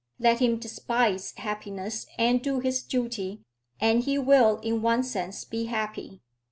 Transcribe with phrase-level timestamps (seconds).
[0.17, 3.43] Let him despise happiness and do his duty,
[3.79, 6.23] and he will in one sense be happy.